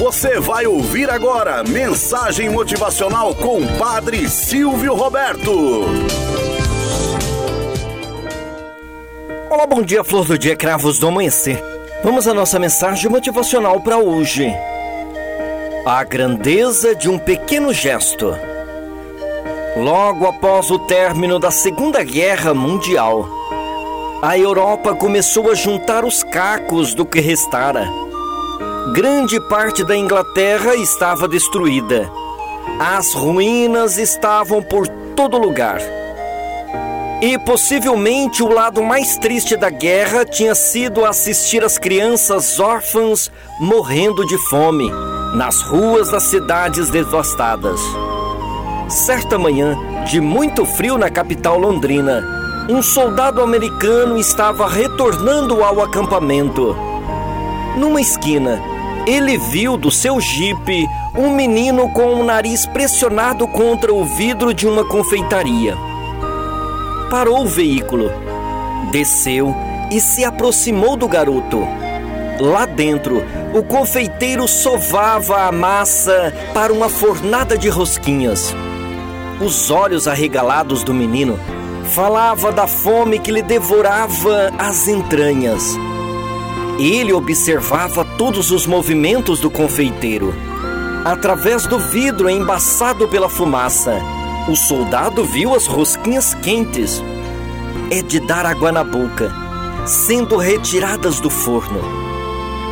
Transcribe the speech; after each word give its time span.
Você 0.00 0.40
vai 0.40 0.66
ouvir 0.66 1.10
agora 1.10 1.62
mensagem 1.62 2.48
motivacional 2.48 3.34
com 3.34 3.60
Padre 3.76 4.30
Silvio 4.30 4.94
Roberto. 4.94 5.84
Olá, 9.50 9.66
bom 9.66 9.82
dia, 9.82 10.02
flor 10.02 10.24
do 10.24 10.38
dia, 10.38 10.56
cravos 10.56 10.98
do 10.98 11.06
amanhecer. 11.06 11.62
Vamos 12.02 12.26
à 12.26 12.32
nossa 12.32 12.58
mensagem 12.58 13.10
motivacional 13.10 13.78
para 13.82 13.98
hoje. 13.98 14.50
A 15.84 16.02
grandeza 16.02 16.94
de 16.94 17.10
um 17.10 17.18
pequeno 17.18 17.70
gesto. 17.70 18.34
Logo 19.76 20.26
após 20.26 20.70
o 20.70 20.78
término 20.78 21.38
da 21.38 21.50
Segunda 21.50 22.02
Guerra 22.02 22.54
Mundial, 22.54 23.28
a 24.22 24.38
Europa 24.38 24.94
começou 24.94 25.50
a 25.50 25.54
juntar 25.54 26.06
os 26.06 26.22
cacos 26.22 26.94
do 26.94 27.04
que 27.04 27.20
restara 27.20 28.09
grande 28.92 29.40
parte 29.40 29.84
da 29.84 29.96
Inglaterra 29.96 30.74
estava 30.74 31.28
destruída. 31.28 32.10
As 32.78 33.14
ruínas 33.14 33.98
estavam 33.98 34.62
por 34.62 34.88
todo 35.14 35.38
lugar. 35.38 35.80
E 37.22 37.38
possivelmente 37.38 38.42
o 38.42 38.48
lado 38.48 38.82
mais 38.82 39.16
triste 39.16 39.56
da 39.56 39.70
guerra 39.70 40.24
tinha 40.24 40.54
sido 40.54 41.04
assistir 41.04 41.62
as 41.62 41.78
crianças 41.78 42.58
órfãs 42.58 43.30
morrendo 43.60 44.26
de 44.26 44.36
fome 44.48 44.90
nas 45.34 45.60
ruas 45.60 46.10
das 46.10 46.24
cidades 46.24 46.90
devastadas. 46.90 47.80
Certa 48.88 49.38
manhã, 49.38 49.78
de 50.06 50.20
muito 50.20 50.64
frio 50.64 50.98
na 50.98 51.10
capital 51.10 51.58
londrina, 51.58 52.24
um 52.68 52.82
soldado 52.82 53.40
americano 53.40 54.18
estava 54.18 54.66
retornando 54.66 55.62
ao 55.62 55.80
acampamento. 55.80 56.74
Numa 57.76 58.00
esquina, 58.00 58.60
ele 59.06 59.38
viu 59.38 59.76
do 59.76 59.90
seu 59.90 60.20
jipe 60.20 60.86
um 61.16 61.34
menino 61.34 61.88
com 61.90 62.14
o 62.14 62.24
nariz 62.24 62.66
pressionado 62.66 63.46
contra 63.48 63.92
o 63.92 64.04
vidro 64.04 64.52
de 64.52 64.66
uma 64.66 64.84
confeitaria. 64.84 65.76
Parou 67.10 67.42
o 67.42 67.48
veículo, 67.48 68.10
desceu 68.90 69.54
e 69.90 70.00
se 70.00 70.24
aproximou 70.24 70.96
do 70.96 71.08
garoto. 71.08 71.66
Lá 72.40 72.64
dentro, 72.64 73.22
o 73.52 73.62
confeiteiro 73.62 74.46
sovava 74.46 75.42
a 75.46 75.52
massa 75.52 76.32
para 76.54 76.72
uma 76.72 76.88
fornada 76.88 77.58
de 77.58 77.68
rosquinhas. 77.68 78.54
Os 79.40 79.70
olhos 79.70 80.06
arregalados 80.06 80.84
do 80.84 80.94
menino 80.94 81.38
falava 81.90 82.52
da 82.52 82.66
fome 82.66 83.18
que 83.18 83.32
lhe 83.32 83.42
devorava 83.42 84.52
as 84.58 84.86
entranhas. 84.86 85.76
Ele 86.80 87.12
observava 87.12 88.06
todos 88.16 88.50
os 88.50 88.66
movimentos 88.66 89.38
do 89.38 89.50
confeiteiro. 89.50 90.34
Através 91.04 91.66
do 91.66 91.78
vidro 91.78 92.30
embaçado 92.30 93.06
pela 93.06 93.28
fumaça, 93.28 94.00
o 94.48 94.56
soldado 94.56 95.22
viu 95.22 95.54
as 95.54 95.66
rosquinhas 95.66 96.32
quentes. 96.32 97.04
É 97.90 98.00
de 98.00 98.18
dar 98.18 98.46
água 98.46 98.72
na 98.72 98.82
boca, 98.82 99.30
sendo 99.84 100.38
retiradas 100.38 101.20
do 101.20 101.28
forno. 101.28 101.82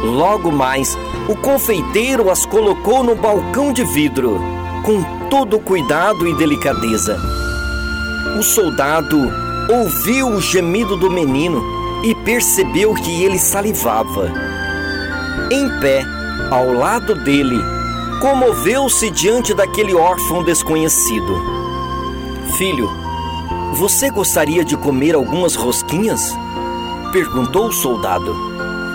Logo 0.02 0.50
mais, 0.50 0.96
o 1.28 1.36
confeiteiro 1.36 2.30
as 2.30 2.46
colocou 2.46 3.02
no 3.02 3.14
balcão 3.14 3.74
de 3.74 3.84
vidro, 3.84 4.40
com 4.86 5.02
todo 5.28 5.60
cuidado 5.60 6.26
e 6.26 6.34
delicadeza. 6.34 7.18
O 8.38 8.42
soldado 8.42 9.18
ouviu 9.68 10.28
o 10.28 10.40
gemido 10.40 10.96
do 10.96 11.10
menino 11.10 11.77
e 12.02 12.14
percebeu 12.14 12.94
que 12.94 13.24
ele 13.24 13.38
salivava. 13.38 14.32
Em 15.50 15.68
pé, 15.80 16.04
ao 16.50 16.72
lado 16.72 17.14
dele, 17.14 17.58
comoveu-se 18.20 19.10
diante 19.10 19.54
daquele 19.54 19.94
órfão 19.94 20.42
desconhecido. 20.42 21.42
Filho, 22.56 22.90
você 23.74 24.10
gostaria 24.10 24.64
de 24.64 24.76
comer 24.76 25.14
algumas 25.14 25.54
rosquinhas? 25.54 26.36
perguntou 27.12 27.68
o 27.68 27.72
soldado. 27.72 28.34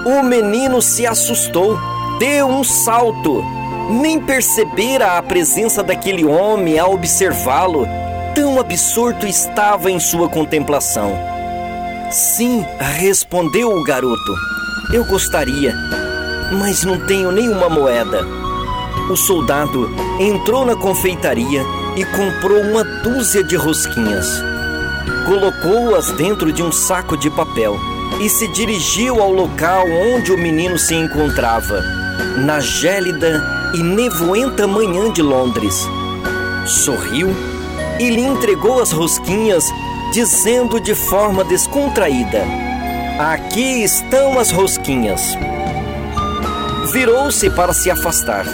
O 0.06 0.22
menino 0.24 0.81
se 0.81 1.08
assustou, 1.08 1.80
deu 2.20 2.47
um 2.47 2.64
salto. 2.64 3.44
Nem 3.90 4.20
percebera 4.20 5.18
a 5.18 5.24
presença 5.24 5.81
daquele 5.81 6.25
homem 6.25 6.78
ao 6.78 6.94
observá-lo. 6.94 7.88
Tão 8.35 8.59
absorto 8.59 9.25
estava 9.25 9.90
em 9.91 10.00
sua 10.00 10.30
contemplação. 10.30 11.33
Sim, 12.13 12.63
respondeu 12.79 13.75
o 13.75 13.84
garoto. 13.84 14.35
Eu 14.94 15.03
gostaria, 15.03 15.75
mas 16.59 16.84
não 16.84 17.00
tenho 17.07 17.31
nenhuma 17.31 17.68
moeda. 17.68 18.24
O 19.09 19.16
soldado 19.16 19.90
entrou 20.19 20.63
na 20.63 20.75
confeitaria 20.75 21.63
e 21.97 22.06
comprou 22.06 22.62
uma 22.62 22.84
dúzia 22.84 23.44
de 23.44 23.56
rosquinhas. 23.56 24.28
Colocou-as 25.25 26.12
dentro 26.12 26.53
de 26.53 26.62
um 26.62 26.72
saco 26.72 27.18
de 27.18 27.31
papel 27.31 27.79
e 28.22 28.29
se 28.29 28.47
dirigiu 28.50 29.19
ao 29.19 29.31
local 29.31 29.84
onde 30.13 30.31
o 30.31 30.38
menino 30.38 30.78
se 30.78 30.94
encontrava, 30.94 31.81
na 32.46 32.59
gélida 32.59 33.44
e 33.73 33.81
nevoenta 33.81 34.68
manhã 34.68 35.12
de 35.12 35.23
Londres. 35.23 35.84
Sorriu 36.68 37.35
e 38.00 38.07
lhe 38.12 38.22
entregou 38.22 38.79
as 38.79 38.91
rosquinhas 38.91 39.66
dizendo 40.13 40.79
de 40.79 40.94
forma 40.94 41.44
descontraída: 41.44 42.46
Aqui 43.19 43.84
estão 43.84 44.38
as 44.40 44.51
rosquinhas. 44.51 45.35
Virou-se 46.91 47.50
para 47.50 47.74
se 47.74 47.90
afastar. 47.90 48.46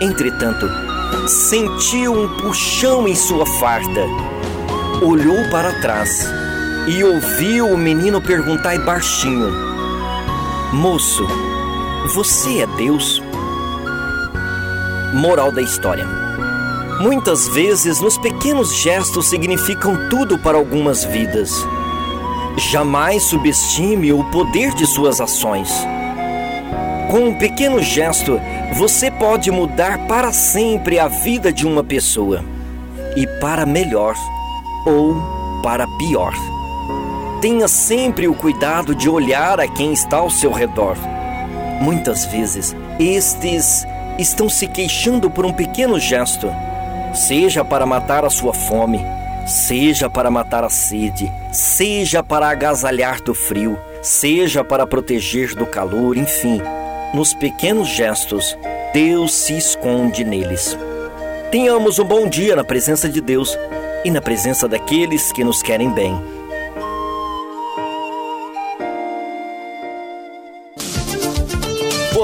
Entretanto, 0.00 0.68
sentiu 1.26 2.12
um 2.12 2.28
puxão 2.36 3.08
em 3.08 3.14
sua 3.14 3.46
farda. 3.58 4.04
Olhou 5.02 5.48
para 5.50 5.80
trás 5.80 6.28
e 6.86 7.02
ouviu 7.02 7.68
o 7.68 7.78
menino 7.78 8.20
perguntar 8.20 8.78
baixinho: 8.80 9.50
Moço, 10.74 11.26
você 12.14 12.60
é 12.60 12.66
Deus? 12.76 13.22
Moral 15.14 15.50
da 15.50 15.62
história. 15.62 16.25
Muitas 17.00 17.46
vezes, 17.48 18.00
nos 18.00 18.16
pequenos 18.16 18.74
gestos 18.74 19.26
significam 19.26 20.08
tudo 20.08 20.38
para 20.38 20.56
algumas 20.56 21.04
vidas. 21.04 21.52
Jamais 22.56 23.22
subestime 23.24 24.14
o 24.14 24.24
poder 24.30 24.72
de 24.74 24.86
suas 24.86 25.20
ações. 25.20 25.70
Com 27.10 27.28
um 27.28 27.34
pequeno 27.34 27.82
gesto, 27.82 28.40
você 28.72 29.10
pode 29.10 29.50
mudar 29.50 30.06
para 30.06 30.32
sempre 30.32 30.98
a 30.98 31.06
vida 31.06 31.52
de 31.52 31.66
uma 31.66 31.84
pessoa 31.84 32.42
e 33.14 33.26
para 33.40 33.66
melhor 33.66 34.14
ou 34.86 35.16
para 35.62 35.86
pior. 35.98 36.32
Tenha 37.42 37.68
sempre 37.68 38.26
o 38.26 38.34
cuidado 38.34 38.94
de 38.94 39.10
olhar 39.10 39.60
a 39.60 39.68
quem 39.68 39.92
está 39.92 40.16
ao 40.16 40.30
seu 40.30 40.50
redor. 40.50 40.96
Muitas 41.78 42.24
vezes, 42.24 42.74
estes 42.98 43.86
estão 44.18 44.48
se 44.48 44.66
queixando 44.66 45.28
por 45.28 45.44
um 45.44 45.52
pequeno 45.52 46.00
gesto 46.00 46.50
seja 47.16 47.64
para 47.64 47.86
matar 47.86 48.24
a 48.24 48.30
sua 48.30 48.52
fome, 48.52 49.00
seja 49.46 50.08
para 50.08 50.30
matar 50.30 50.62
a 50.62 50.68
sede, 50.68 51.32
seja 51.50 52.22
para 52.22 52.48
agasalhar 52.48 53.20
do 53.22 53.34
frio, 53.34 53.78
seja 54.02 54.62
para 54.62 54.86
proteger 54.86 55.54
do 55.54 55.66
calor, 55.66 56.16
enfim, 56.16 56.60
nos 57.14 57.32
pequenos 57.32 57.88
gestos, 57.88 58.56
Deus 58.92 59.34
se 59.34 59.56
esconde 59.56 60.24
neles. 60.24 60.78
Tenhamos 61.50 61.98
um 61.98 62.04
bom 62.04 62.28
dia 62.28 62.54
na 62.54 62.64
presença 62.64 63.08
de 63.08 63.20
Deus 63.20 63.56
e 64.04 64.10
na 64.10 64.20
presença 64.20 64.68
daqueles 64.68 65.32
que 65.32 65.42
nos 65.42 65.62
querem 65.62 65.90
bem. 65.90 66.35